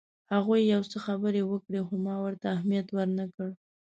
[0.33, 3.49] هغوی یو څه خبرې وکړې خو ما ورته اهمیت ورنه کړ.